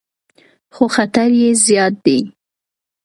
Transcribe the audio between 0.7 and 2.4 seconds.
خو خطر یې زیات دی.